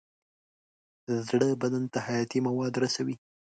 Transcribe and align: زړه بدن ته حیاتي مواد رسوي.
زړه 1.27 1.47
بدن 1.61 1.83
ته 1.93 1.99
حیاتي 2.07 2.39
مواد 2.47 2.73
رسوي. 2.83 3.15